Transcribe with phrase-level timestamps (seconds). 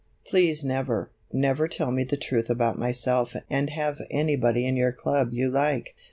[0.25, 5.31] "Please never, never tell me the truth about myself and have anybody in your club
[5.31, 5.95] you like.